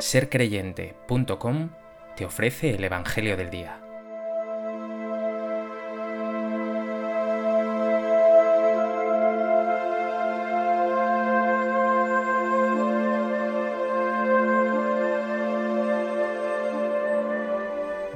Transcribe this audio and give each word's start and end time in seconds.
sercreyente.com 0.00 1.70
te 2.16 2.24
ofrece 2.24 2.70
el 2.70 2.84
Evangelio 2.84 3.36
del 3.36 3.50
Día. 3.50 3.80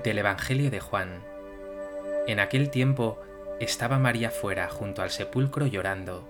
Del 0.04 0.18
Evangelio 0.18 0.70
de 0.70 0.80
Juan. 0.80 1.24
En 2.26 2.38
aquel 2.38 2.70
tiempo 2.70 3.18
estaba 3.60 3.98
María 3.98 4.30
fuera 4.30 4.68
junto 4.68 5.02
al 5.02 5.10
sepulcro 5.10 5.66
llorando. 5.66 6.28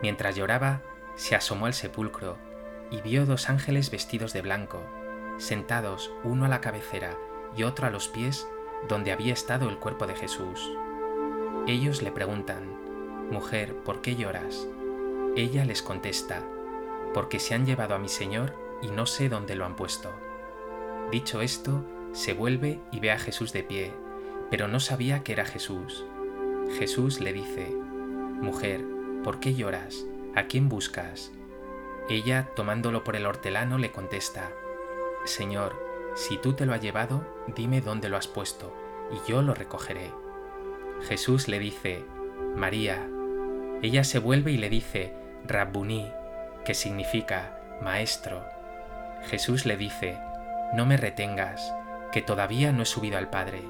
Mientras 0.00 0.36
lloraba, 0.36 0.82
se 1.16 1.34
asomó 1.34 1.66
al 1.66 1.74
sepulcro 1.74 2.51
y 2.92 3.00
vio 3.00 3.24
dos 3.24 3.48
ángeles 3.48 3.90
vestidos 3.90 4.34
de 4.34 4.42
blanco, 4.42 4.82
sentados 5.38 6.12
uno 6.22 6.44
a 6.44 6.48
la 6.48 6.60
cabecera 6.60 7.16
y 7.56 7.62
otro 7.64 7.86
a 7.86 7.90
los 7.90 8.06
pies 8.06 8.46
donde 8.86 9.12
había 9.12 9.32
estado 9.32 9.70
el 9.70 9.78
cuerpo 9.78 10.06
de 10.06 10.14
Jesús. 10.14 10.70
Ellos 11.66 12.02
le 12.02 12.12
preguntan, 12.12 12.62
Mujer, 13.30 13.74
¿por 13.76 14.02
qué 14.02 14.14
lloras? 14.14 14.68
Ella 15.36 15.64
les 15.64 15.82
contesta, 15.82 16.42
Porque 17.14 17.38
se 17.38 17.54
han 17.54 17.66
llevado 17.66 17.94
a 17.94 17.98
mi 17.98 18.08
Señor 18.08 18.54
y 18.82 18.88
no 18.88 19.06
sé 19.06 19.28
dónde 19.28 19.54
lo 19.54 19.64
han 19.64 19.76
puesto. 19.76 20.10
Dicho 21.10 21.40
esto, 21.40 21.84
se 22.12 22.34
vuelve 22.34 22.80
y 22.90 23.00
ve 23.00 23.10
a 23.10 23.18
Jesús 23.18 23.52
de 23.52 23.62
pie, 23.62 23.92
pero 24.50 24.68
no 24.68 24.80
sabía 24.80 25.22
que 25.22 25.32
era 25.32 25.46
Jesús. 25.46 26.04
Jesús 26.78 27.20
le 27.20 27.32
dice, 27.32 27.74
Mujer, 28.40 28.84
¿por 29.24 29.40
qué 29.40 29.54
lloras? 29.54 30.04
¿A 30.34 30.44
quién 30.44 30.68
buscas? 30.68 31.32
Ella, 32.08 32.48
tomándolo 32.54 33.04
por 33.04 33.16
el 33.16 33.26
hortelano, 33.26 33.78
le 33.78 33.92
contesta, 33.92 34.50
Señor, 35.24 35.80
si 36.14 36.36
tú 36.36 36.52
te 36.52 36.66
lo 36.66 36.74
has 36.74 36.80
llevado, 36.80 37.24
dime 37.54 37.80
dónde 37.80 38.08
lo 38.08 38.16
has 38.16 38.26
puesto, 38.26 38.74
y 39.10 39.30
yo 39.30 39.42
lo 39.42 39.54
recogeré. 39.54 40.10
Jesús 41.08 41.48
le 41.48 41.58
dice, 41.58 42.04
María. 42.56 43.08
Ella 43.82 44.04
se 44.04 44.18
vuelve 44.18 44.52
y 44.52 44.56
le 44.56 44.68
dice, 44.68 45.14
Rabbuní, 45.46 46.10
que 46.64 46.74
significa 46.74 47.58
Maestro. 47.82 48.44
Jesús 49.24 49.66
le 49.66 49.76
dice, 49.76 50.18
No 50.74 50.86
me 50.86 50.96
retengas, 50.96 51.72
que 52.12 52.22
todavía 52.22 52.72
no 52.72 52.82
he 52.82 52.86
subido 52.86 53.18
al 53.18 53.30
Padre. 53.30 53.62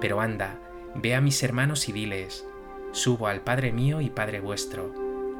Pero 0.00 0.20
anda, 0.20 0.56
ve 0.94 1.14
a 1.14 1.20
mis 1.20 1.42
hermanos 1.42 1.88
y 1.88 1.92
diles, 1.92 2.44
Subo 2.92 3.28
al 3.28 3.40
Padre 3.42 3.72
mío 3.72 4.00
y 4.00 4.10
Padre 4.10 4.40
vuestro, 4.40 4.92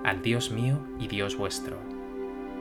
al 0.04 0.22
Dios 0.22 0.50
mío 0.50 0.78
y 0.98 1.08
Dios 1.08 1.36
vuestro. 1.36 1.99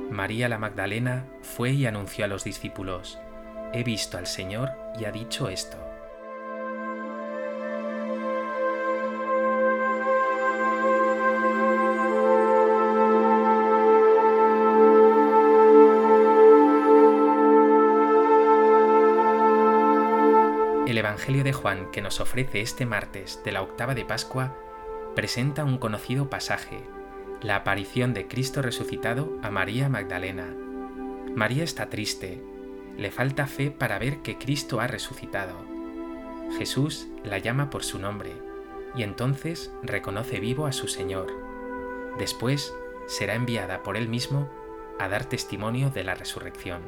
María 0.09 0.49
la 0.49 0.57
Magdalena 0.57 1.27
fue 1.41 1.71
y 1.71 1.85
anunció 1.85 2.25
a 2.25 2.27
los 2.27 2.43
discípulos, 2.43 3.19
He 3.73 3.83
visto 3.83 4.17
al 4.17 4.25
Señor 4.25 4.71
y 4.99 5.05
ha 5.05 5.11
dicho 5.11 5.49
esto. 5.49 5.77
El 20.87 20.97
Evangelio 20.97 21.43
de 21.43 21.53
Juan 21.53 21.91
que 21.91 22.02
nos 22.02 22.19
ofrece 22.19 22.61
este 22.61 22.87
martes 22.87 23.43
de 23.45 23.52
la 23.52 23.61
octava 23.61 23.93
de 23.93 24.05
Pascua 24.05 24.55
presenta 25.15 25.63
un 25.63 25.77
conocido 25.77 26.31
pasaje 26.31 26.81
la 27.41 27.55
aparición 27.55 28.13
de 28.13 28.27
Cristo 28.27 28.61
resucitado 28.61 29.37
a 29.41 29.49
María 29.49 29.87
Magdalena. 29.87 30.53
María 31.35 31.63
está 31.63 31.89
triste, 31.89 32.43
le 32.97 33.11
falta 33.11 33.47
fe 33.47 33.71
para 33.71 33.97
ver 33.97 34.21
que 34.21 34.37
Cristo 34.37 34.81
ha 34.81 34.87
resucitado. 34.87 35.55
Jesús 36.58 37.08
la 37.23 37.37
llama 37.37 37.69
por 37.69 37.83
su 37.83 37.99
nombre 37.99 38.33
y 38.95 39.03
entonces 39.03 39.71
reconoce 39.83 40.39
vivo 40.39 40.65
a 40.65 40.73
su 40.73 40.87
Señor. 40.87 41.27
Después 42.17 42.73
será 43.08 43.36
enviada 43.36 43.83
por 43.83 43.95
él 43.95 44.09
mismo 44.09 44.49
a 44.99 45.08
dar 45.08 45.25
testimonio 45.25 45.89
de 45.91 46.03
la 46.03 46.15
resurrección. 46.15 46.81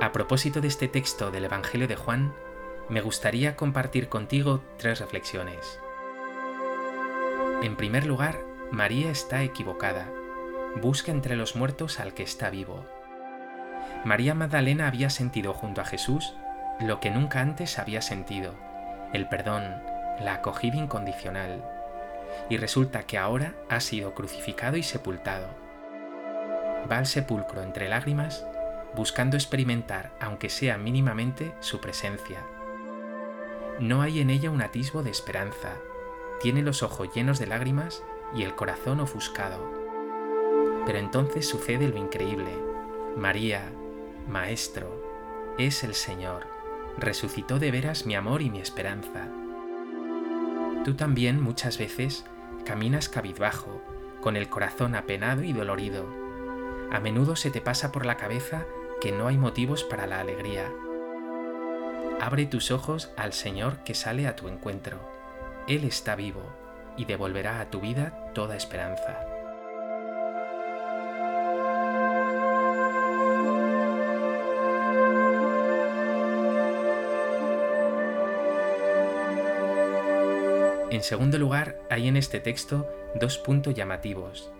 A 0.00 0.12
propósito 0.12 0.60
de 0.60 0.68
este 0.68 0.86
texto 0.86 1.32
del 1.32 1.46
Evangelio 1.46 1.88
de 1.88 1.96
Juan, 1.96 2.32
me 2.88 3.02
gustaría 3.02 3.54
compartir 3.54 4.08
contigo 4.08 4.62
tres 4.78 5.00
reflexiones. 5.00 5.78
En 7.62 7.76
primer 7.76 8.06
lugar, 8.06 8.38
María 8.70 9.10
está 9.10 9.42
equivocada. 9.42 10.08
Busca 10.80 11.12
entre 11.12 11.36
los 11.36 11.54
muertos 11.54 12.00
al 12.00 12.14
que 12.14 12.22
está 12.22 12.48
vivo. 12.48 12.86
María 14.04 14.34
Magdalena 14.34 14.86
había 14.86 15.10
sentido 15.10 15.52
junto 15.52 15.80
a 15.80 15.84
Jesús 15.84 16.34
lo 16.80 17.00
que 17.00 17.10
nunca 17.10 17.40
antes 17.40 17.78
había 17.78 18.00
sentido, 18.00 18.54
el 19.12 19.28
perdón, 19.28 19.64
la 20.20 20.34
acogida 20.34 20.76
incondicional. 20.76 21.62
Y 22.48 22.56
resulta 22.56 23.02
que 23.02 23.18
ahora 23.18 23.54
ha 23.68 23.80
sido 23.80 24.14
crucificado 24.14 24.76
y 24.76 24.82
sepultado. 24.82 25.48
Va 26.90 26.98
al 26.98 27.06
sepulcro 27.06 27.62
entre 27.62 27.88
lágrimas 27.88 28.46
buscando 28.94 29.36
experimentar, 29.36 30.12
aunque 30.20 30.48
sea 30.48 30.78
mínimamente, 30.78 31.52
su 31.60 31.80
presencia 31.80 32.38
no 33.80 34.02
hay 34.02 34.20
en 34.20 34.30
ella 34.30 34.50
un 34.50 34.60
atisbo 34.60 35.02
de 35.02 35.10
esperanza. 35.10 35.76
Tiene 36.40 36.62
los 36.62 36.82
ojos 36.82 37.08
llenos 37.14 37.38
de 37.38 37.46
lágrimas 37.46 38.02
y 38.34 38.42
el 38.42 38.54
corazón 38.54 39.00
ofuscado. 39.00 39.58
Pero 40.84 40.98
entonces 40.98 41.48
sucede 41.48 41.88
lo 41.88 41.96
increíble. 41.96 42.50
María, 43.16 43.70
Maestro, 44.28 45.54
es 45.58 45.84
el 45.84 45.94
Señor. 45.94 46.46
Resucitó 46.96 47.58
de 47.58 47.70
veras 47.70 48.04
mi 48.04 48.16
amor 48.16 48.42
y 48.42 48.50
mi 48.50 48.60
esperanza. 48.60 49.28
Tú 50.84 50.94
también 50.94 51.40
muchas 51.40 51.78
veces 51.78 52.24
caminas 52.64 53.08
cabizbajo, 53.08 53.80
con 54.20 54.36
el 54.36 54.48
corazón 54.48 54.96
apenado 54.96 55.42
y 55.42 55.52
dolorido. 55.52 56.04
A 56.90 56.98
menudo 56.98 57.36
se 57.36 57.50
te 57.50 57.60
pasa 57.60 57.92
por 57.92 58.06
la 58.06 58.16
cabeza 58.16 58.66
que 59.00 59.12
no 59.12 59.28
hay 59.28 59.38
motivos 59.38 59.84
para 59.84 60.06
la 60.06 60.20
alegría 60.20 60.72
Abre 62.20 62.46
tus 62.46 62.72
ojos 62.72 63.10
al 63.16 63.32
Señor 63.32 63.84
que 63.84 63.94
sale 63.94 64.26
a 64.26 64.34
tu 64.34 64.48
encuentro. 64.48 64.98
Él 65.68 65.84
está 65.84 66.16
vivo 66.16 66.42
y 66.96 67.04
devolverá 67.04 67.60
a 67.60 67.70
tu 67.70 67.80
vida 67.80 68.32
toda 68.34 68.56
esperanza. 68.56 69.24
En 80.90 81.04
segundo 81.04 81.38
lugar, 81.38 81.78
hay 81.88 82.08
en 82.08 82.16
este 82.16 82.40
texto 82.40 82.88
dos 83.14 83.38
puntos 83.38 83.74
llamativos. 83.74 84.50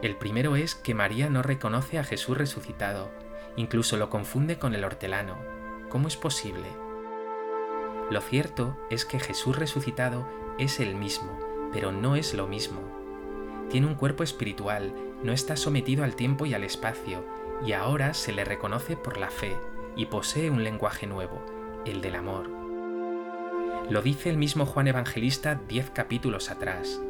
El 0.00 0.16
primero 0.16 0.56
es 0.56 0.74
que 0.74 0.94
María 0.94 1.28
no 1.28 1.42
reconoce 1.42 1.98
a 1.98 2.04
Jesús 2.04 2.38
resucitado, 2.38 3.10
incluso 3.56 3.98
lo 3.98 4.08
confunde 4.08 4.58
con 4.58 4.74
el 4.74 4.84
hortelano, 4.84 5.36
¿Cómo 5.94 6.08
es 6.08 6.16
posible? 6.16 6.66
Lo 8.10 8.20
cierto 8.20 8.76
es 8.90 9.04
que 9.04 9.20
Jesús 9.20 9.56
resucitado 9.56 10.26
es 10.58 10.80
el 10.80 10.96
mismo, 10.96 11.38
pero 11.72 11.92
no 11.92 12.16
es 12.16 12.34
lo 12.34 12.48
mismo. 12.48 12.80
Tiene 13.70 13.86
un 13.86 13.94
cuerpo 13.94 14.24
espiritual, 14.24 14.92
no 15.22 15.30
está 15.30 15.56
sometido 15.56 16.02
al 16.02 16.16
tiempo 16.16 16.46
y 16.46 16.54
al 16.54 16.64
espacio, 16.64 17.24
y 17.64 17.74
ahora 17.74 18.12
se 18.12 18.32
le 18.32 18.44
reconoce 18.44 18.96
por 18.96 19.18
la 19.18 19.30
fe, 19.30 19.56
y 19.94 20.06
posee 20.06 20.50
un 20.50 20.64
lenguaje 20.64 21.06
nuevo, 21.06 21.40
el 21.86 22.00
del 22.00 22.16
amor. 22.16 22.50
Lo 23.88 24.02
dice 24.02 24.30
el 24.30 24.36
mismo 24.36 24.66
Juan 24.66 24.88
Evangelista 24.88 25.60
diez 25.68 25.90
capítulos 25.90 26.50
atrás. 26.50 27.00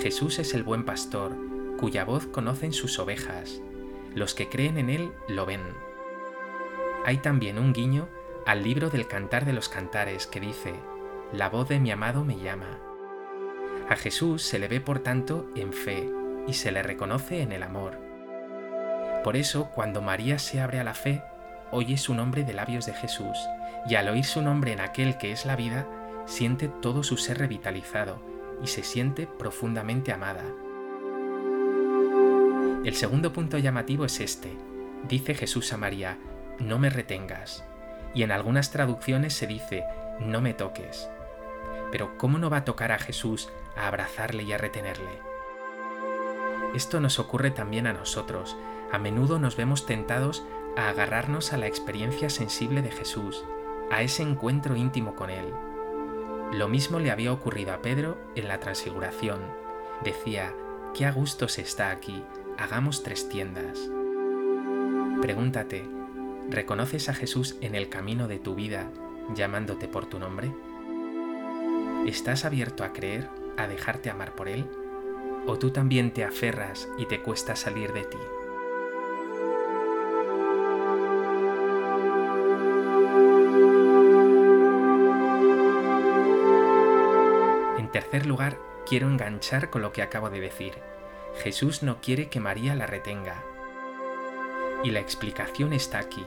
Jesús 0.00 0.38
es 0.38 0.54
el 0.54 0.62
buen 0.62 0.84
pastor, 0.84 1.32
cuya 1.80 2.04
voz 2.04 2.26
conocen 2.26 2.72
sus 2.72 3.00
ovejas. 3.00 3.60
Los 4.14 4.34
que 4.36 4.48
creen 4.48 4.78
en 4.78 4.88
él 4.88 5.10
lo 5.26 5.46
ven. 5.46 5.62
Hay 7.04 7.16
también 7.16 7.58
un 7.58 7.72
guiño 7.72 8.08
al 8.46 8.62
libro 8.62 8.90
del 8.90 9.06
Cantar 9.06 9.44
de 9.44 9.52
los 9.52 9.68
Cantares 9.68 10.26
que 10.26 10.40
dice, 10.40 10.74
La 11.32 11.48
voz 11.48 11.68
de 11.68 11.80
mi 11.80 11.90
amado 11.90 12.24
me 12.24 12.38
llama. 12.38 12.78
A 13.88 13.96
Jesús 13.96 14.42
se 14.42 14.58
le 14.58 14.68
ve 14.68 14.80
por 14.80 15.00
tanto 15.00 15.48
en 15.54 15.72
fe 15.72 16.10
y 16.46 16.54
se 16.54 16.72
le 16.72 16.82
reconoce 16.82 17.42
en 17.42 17.52
el 17.52 17.62
amor. 17.62 17.98
Por 19.24 19.36
eso, 19.36 19.70
cuando 19.74 20.00
María 20.00 20.38
se 20.38 20.60
abre 20.60 20.80
a 20.80 20.84
la 20.84 20.94
fe, 20.94 21.22
oye 21.70 21.96
su 21.98 22.14
nombre 22.14 22.44
de 22.44 22.54
labios 22.54 22.86
de 22.86 22.94
Jesús, 22.94 23.38
y 23.88 23.94
al 23.94 24.08
oír 24.08 24.24
su 24.24 24.42
nombre 24.42 24.72
en 24.72 24.80
aquel 24.80 25.18
que 25.18 25.32
es 25.32 25.44
la 25.44 25.56
vida, 25.56 25.86
siente 26.26 26.68
todo 26.68 27.02
su 27.02 27.16
ser 27.16 27.38
revitalizado 27.38 28.20
y 28.62 28.68
se 28.68 28.82
siente 28.82 29.26
profundamente 29.26 30.12
amada. 30.12 30.44
El 32.84 32.94
segundo 32.94 33.32
punto 33.32 33.58
llamativo 33.58 34.04
es 34.04 34.20
este. 34.20 34.56
Dice 35.06 35.34
Jesús 35.34 35.72
a 35.72 35.76
María, 35.76 36.18
no 36.58 36.78
me 36.78 36.90
retengas, 36.90 37.64
y 38.14 38.22
en 38.22 38.32
algunas 38.32 38.70
traducciones 38.70 39.34
se 39.34 39.46
dice, 39.46 39.84
no 40.18 40.40
me 40.40 40.54
toques. 40.54 41.08
Pero 41.90 42.16
¿cómo 42.18 42.38
no 42.38 42.50
va 42.50 42.58
a 42.58 42.64
tocar 42.64 42.92
a 42.92 42.98
Jesús 42.98 43.48
a 43.76 43.88
abrazarle 43.88 44.42
y 44.42 44.52
a 44.52 44.58
retenerle? 44.58 45.30
Esto 46.74 47.00
nos 47.00 47.18
ocurre 47.18 47.50
también 47.50 47.86
a 47.86 47.92
nosotros. 47.92 48.56
A 48.92 48.98
menudo 48.98 49.38
nos 49.38 49.56
vemos 49.56 49.86
tentados 49.86 50.44
a 50.76 50.88
agarrarnos 50.88 51.52
a 51.52 51.56
la 51.56 51.66
experiencia 51.66 52.30
sensible 52.30 52.82
de 52.82 52.90
Jesús, 52.90 53.44
a 53.90 54.02
ese 54.02 54.22
encuentro 54.22 54.76
íntimo 54.76 55.16
con 55.16 55.30
Él. 55.30 55.52
Lo 56.52 56.68
mismo 56.68 56.98
le 56.98 57.10
había 57.10 57.32
ocurrido 57.32 57.72
a 57.72 57.82
Pedro 57.82 58.18
en 58.34 58.48
la 58.48 58.58
transfiguración. 58.60 59.40
Decía, 60.04 60.52
qué 60.94 61.06
a 61.06 61.12
gusto 61.12 61.48
se 61.48 61.62
está 61.62 61.90
aquí, 61.90 62.24
hagamos 62.58 63.02
tres 63.02 63.28
tiendas. 63.28 63.78
Pregúntate, 65.20 65.88
¿reconoces 66.50 67.08
a 67.08 67.14
Jesús 67.14 67.56
en 67.60 67.74
el 67.74 67.88
camino 67.88 68.26
de 68.26 68.38
tu 68.38 68.54
vida 68.54 68.90
llamándote 69.34 69.86
por 69.86 70.06
tu 70.06 70.18
nombre? 70.18 70.52
¿Estás 72.06 72.44
abierto 72.44 72.82
a 72.82 72.92
creer, 72.92 73.28
a 73.56 73.68
dejarte 73.68 74.10
amar 74.10 74.34
por 74.34 74.48
Él? 74.48 74.66
¿O 75.46 75.58
tú 75.58 75.70
también 75.70 76.12
te 76.12 76.24
aferras 76.24 76.88
y 76.98 77.06
te 77.06 77.20
cuesta 77.20 77.54
salir 77.54 77.92
de 77.92 78.04
ti? 78.04 78.18
En 87.78 87.90
tercer 87.92 88.26
lugar, 88.26 88.58
quiero 88.86 89.08
enganchar 89.08 89.70
con 89.70 89.82
lo 89.82 89.92
que 89.92 90.02
acabo 90.02 90.30
de 90.30 90.40
decir. 90.40 90.74
Jesús 91.42 91.82
no 91.82 92.00
quiere 92.00 92.28
que 92.28 92.40
María 92.40 92.74
la 92.74 92.86
retenga. 92.86 93.44
Y 94.82 94.90
la 94.90 95.00
explicación 95.00 95.72
está 95.72 96.00
aquí. 96.00 96.24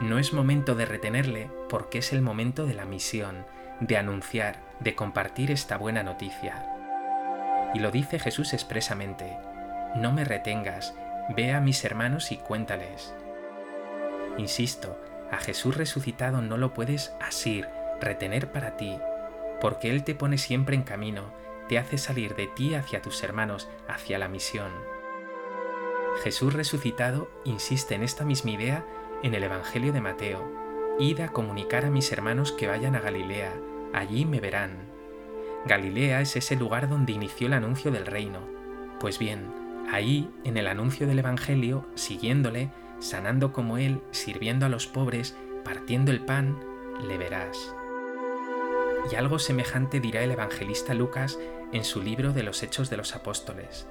No 0.00 0.18
es 0.18 0.34
momento 0.34 0.74
de 0.74 0.84
retenerle 0.84 1.50
porque 1.70 1.98
es 1.98 2.12
el 2.12 2.20
momento 2.20 2.66
de 2.66 2.74
la 2.74 2.84
misión, 2.84 3.46
de 3.80 3.96
anunciar, 3.96 4.60
de 4.78 4.94
compartir 4.94 5.50
esta 5.50 5.78
buena 5.78 6.02
noticia. 6.02 6.66
Y 7.72 7.78
lo 7.78 7.90
dice 7.90 8.18
Jesús 8.18 8.52
expresamente, 8.52 9.38
no 9.96 10.12
me 10.12 10.24
retengas, 10.24 10.94
ve 11.34 11.52
a 11.52 11.60
mis 11.60 11.82
hermanos 11.84 12.30
y 12.30 12.36
cuéntales. 12.36 13.14
Insisto, 14.36 15.00
a 15.32 15.38
Jesús 15.38 15.76
resucitado 15.76 16.42
no 16.42 16.58
lo 16.58 16.74
puedes 16.74 17.14
asir, 17.18 17.66
retener 17.98 18.52
para 18.52 18.76
ti, 18.76 18.98
porque 19.62 19.90
Él 19.90 20.04
te 20.04 20.14
pone 20.14 20.36
siempre 20.36 20.76
en 20.76 20.82
camino, 20.82 21.32
te 21.68 21.78
hace 21.78 21.96
salir 21.96 22.36
de 22.36 22.48
ti 22.48 22.74
hacia 22.74 23.00
tus 23.00 23.22
hermanos, 23.22 23.66
hacia 23.88 24.18
la 24.18 24.28
misión. 24.28 24.70
Jesús 26.22 26.52
resucitado 26.52 27.30
insiste 27.44 27.94
en 27.94 28.02
esta 28.02 28.24
misma 28.24 28.50
idea 28.50 28.84
en 29.22 29.34
el 29.34 29.42
Evangelio 29.44 29.92
de 29.92 30.00
Mateo. 30.00 30.50
Id 30.98 31.20
a 31.20 31.28
comunicar 31.28 31.84
a 31.84 31.90
mis 31.90 32.10
hermanos 32.12 32.52
que 32.52 32.66
vayan 32.66 32.94
a 32.96 33.00
Galilea, 33.00 33.52
allí 33.92 34.24
me 34.24 34.40
verán. 34.40 34.76
Galilea 35.66 36.20
es 36.20 36.36
ese 36.36 36.56
lugar 36.56 36.88
donde 36.88 37.12
inició 37.12 37.48
el 37.48 37.54
anuncio 37.54 37.90
del 37.90 38.06
reino. 38.06 38.40
Pues 39.00 39.18
bien, 39.18 39.52
ahí, 39.90 40.30
en 40.44 40.56
el 40.56 40.68
anuncio 40.68 41.06
del 41.06 41.18
Evangelio, 41.18 41.86
siguiéndole, 41.94 42.70
sanando 42.98 43.52
como 43.52 43.78
Él, 43.78 44.00
sirviendo 44.10 44.66
a 44.66 44.68
los 44.68 44.86
pobres, 44.86 45.36
partiendo 45.64 46.12
el 46.12 46.20
pan, 46.20 46.58
le 47.06 47.18
verás. 47.18 47.74
Y 49.10 49.14
algo 49.14 49.38
semejante 49.38 50.00
dirá 50.00 50.22
el 50.22 50.32
evangelista 50.32 50.94
Lucas 50.94 51.38
en 51.72 51.84
su 51.84 52.02
libro 52.02 52.32
de 52.32 52.42
los 52.42 52.62
Hechos 52.62 52.90
de 52.90 52.96
los 52.96 53.14
Apóstoles. 53.14 53.86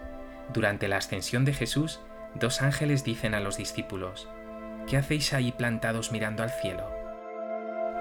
Durante 0.54 0.88
la 0.88 0.98
ascensión 0.98 1.46
de 1.46 1.54
Jesús, 1.54 2.00
dos 2.36 2.62
ángeles 2.62 3.04
dicen 3.04 3.34
a 3.34 3.40
los 3.40 3.58
discípulos, 3.58 4.28
¿qué 4.88 4.98
hacéis 4.98 5.34
ahí 5.34 5.52
plantados 5.52 6.12
mirando 6.12 6.44
al 6.44 6.52
cielo? 6.52 6.90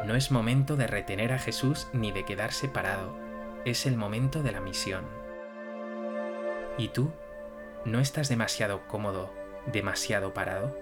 No 0.05 0.15
es 0.15 0.31
momento 0.31 0.77
de 0.77 0.87
retener 0.87 1.33
a 1.33 1.39
Jesús 1.39 1.89
ni 1.93 2.13
de 2.13 2.25
quedar 2.25 2.53
separado, 2.53 3.17
es 3.65 3.87
el 3.87 3.97
momento 3.97 4.43
de 4.43 4.53
la 4.53 4.61
misión. 4.61 5.05
¿Y 6.77 6.89
tú? 6.89 7.11
¿No 7.85 8.01
estás 8.01 8.29
demasiado 8.29 8.87
cómodo, 8.87 9.33
demasiado 9.67 10.35
parado? 10.35 10.77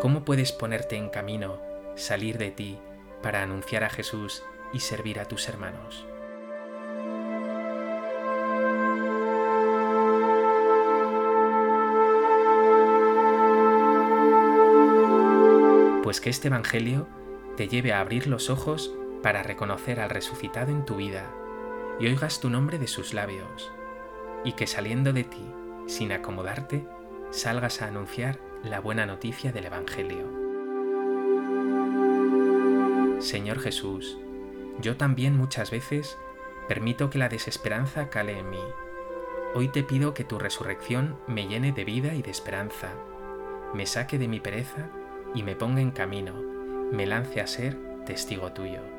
¿Cómo 0.00 0.24
puedes 0.24 0.52
ponerte 0.52 0.96
en 0.96 1.10
camino, 1.10 1.60
salir 1.96 2.38
de 2.38 2.50
ti, 2.50 2.78
para 3.22 3.42
anunciar 3.42 3.84
a 3.84 3.90
Jesús 3.90 4.42
y 4.72 4.80
servir 4.80 5.20
a 5.20 5.26
tus 5.26 5.48
hermanos? 5.48 6.06
Pues 16.08 16.22
que 16.22 16.30
este 16.30 16.48
Evangelio 16.48 17.06
te 17.58 17.68
lleve 17.68 17.92
a 17.92 18.00
abrir 18.00 18.28
los 18.28 18.48
ojos 18.48 18.94
para 19.22 19.42
reconocer 19.42 20.00
al 20.00 20.08
resucitado 20.08 20.72
en 20.72 20.86
tu 20.86 20.96
vida 20.96 21.30
y 22.00 22.06
oigas 22.06 22.40
tu 22.40 22.48
nombre 22.48 22.78
de 22.78 22.86
sus 22.86 23.12
labios, 23.12 23.70
y 24.42 24.52
que 24.52 24.66
saliendo 24.66 25.12
de 25.12 25.24
ti, 25.24 25.44
sin 25.86 26.12
acomodarte, 26.12 26.86
salgas 27.28 27.82
a 27.82 27.88
anunciar 27.88 28.40
la 28.64 28.80
buena 28.80 29.04
noticia 29.04 29.52
del 29.52 29.66
Evangelio. 29.66 30.24
Señor 33.20 33.60
Jesús, 33.60 34.16
yo 34.80 34.96
también 34.96 35.36
muchas 35.36 35.70
veces 35.70 36.16
permito 36.68 37.10
que 37.10 37.18
la 37.18 37.28
desesperanza 37.28 38.08
cale 38.08 38.38
en 38.38 38.48
mí. 38.48 38.64
Hoy 39.54 39.68
te 39.68 39.82
pido 39.82 40.14
que 40.14 40.24
tu 40.24 40.38
resurrección 40.38 41.18
me 41.26 41.46
llene 41.48 41.72
de 41.72 41.84
vida 41.84 42.14
y 42.14 42.22
de 42.22 42.30
esperanza, 42.30 42.94
me 43.74 43.84
saque 43.84 44.16
de 44.16 44.28
mi 44.28 44.40
pereza 44.40 44.88
y 45.34 45.42
me 45.42 45.54
ponga 45.56 45.80
en 45.80 45.90
camino, 45.90 46.34
me 46.92 47.06
lance 47.06 47.40
a 47.40 47.46
ser 47.46 47.76
testigo 48.04 48.52
tuyo. 48.52 48.97